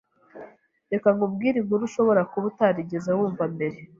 [0.91, 3.77] Reka nkubwire inkuru ushobora kuba utarigeze wumva mbere.